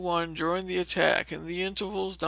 41 0.03 0.33
during 0.33 0.65
the 0.65 0.79
attack; 0.79 1.31
in 1.31 1.45
the 1.45 1.61
intervals, 1.61 2.13
No. 2.19 2.19